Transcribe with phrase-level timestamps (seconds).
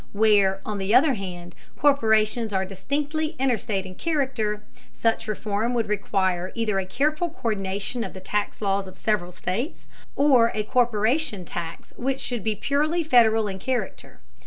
[0.13, 4.63] Where, on the other hand, corporations are distinctly interstate in character,
[4.95, 9.31] such reform would require either a careful co÷rdination of the tax laws of the several
[9.31, 14.21] states, or a corporation tax which should be purely Federal in character.